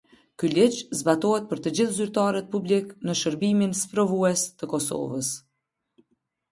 Ky 0.43 0.47
ligj 0.51 0.77
zbatohet 1.01 1.45
për 1.51 1.61
të 1.67 1.73
gjithë 1.79 1.95
zyrtarët 1.97 2.49
publik 2.57 2.91
në 3.09 3.17
Shërbimin 3.21 3.79
Sprovues 3.83 4.49
të 4.61 4.75
Kosovës. 4.75 5.33